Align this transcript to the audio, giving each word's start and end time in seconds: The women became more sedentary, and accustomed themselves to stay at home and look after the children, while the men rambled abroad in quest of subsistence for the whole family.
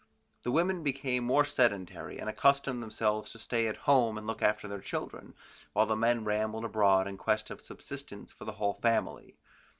The 0.41 0.51
women 0.51 0.81
became 0.81 1.23
more 1.23 1.45
sedentary, 1.45 2.17
and 2.17 2.27
accustomed 2.27 2.81
themselves 2.81 3.29
to 3.31 3.37
stay 3.37 3.67
at 3.67 3.77
home 3.85 4.17
and 4.17 4.25
look 4.25 4.41
after 4.41 4.67
the 4.67 4.79
children, 4.79 5.35
while 5.73 5.85
the 5.85 5.95
men 5.95 6.25
rambled 6.25 6.65
abroad 6.65 7.07
in 7.07 7.17
quest 7.19 7.51
of 7.51 7.61
subsistence 7.61 8.31
for 8.31 8.45
the 8.45 8.53
whole 8.53 8.79
family. 8.81 9.35